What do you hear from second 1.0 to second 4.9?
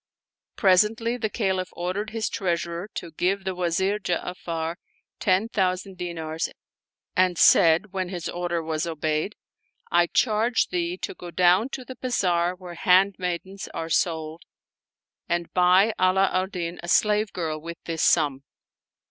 the Caliph ordered his treasurer to give the Wazir Ja'afar